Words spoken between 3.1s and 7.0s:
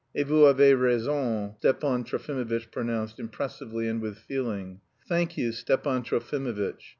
impressively and with feeling. "Thank you, Stepan Trofimovitch.